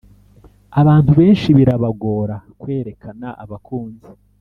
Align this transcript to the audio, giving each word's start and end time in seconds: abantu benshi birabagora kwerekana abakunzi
abantu 0.81 1.11
benshi 1.19 1.49
birabagora 1.57 2.35
kwerekana 2.61 3.27
abakunzi 3.43 4.09